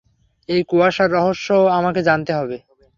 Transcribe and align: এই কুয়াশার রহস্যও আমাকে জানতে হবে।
এই 0.49 0.61
কুয়াশার 0.69 1.09
রহস্যও 1.11 1.63
আমাকে 1.77 2.01
জানতে 2.03 2.31
হবে। 2.33 2.57